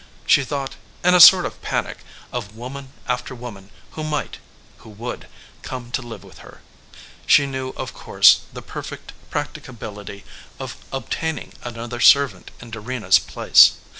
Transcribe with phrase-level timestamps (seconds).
[0.25, 1.99] She thought, in a sort of panic,
[2.31, 4.39] of woman after woman, who might,
[4.79, 5.27] who would,
[5.61, 6.61] come to live with her.
[7.27, 10.23] She knew, of course, the perfect practicability
[10.57, 13.73] of obtaining another servant in Dorena s place.